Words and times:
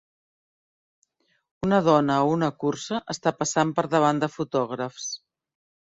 Una 1.67 1.83
dona 1.89 2.17
a 2.21 2.25
una 2.37 2.49
cursa 2.63 3.03
està 3.15 3.37
passant 3.43 3.77
per 3.81 3.87
davant 3.95 4.23
de 4.25 4.31
fotògrafs. 4.39 5.07